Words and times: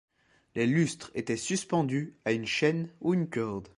Les 0.55 0.65
lustres 0.65 1.11
étaient 1.13 1.37
suspendus 1.37 2.15
à 2.25 2.31
une 2.31 2.47
chaîne 2.47 2.89
ou 3.01 3.13
une 3.13 3.29
corde. 3.29 3.67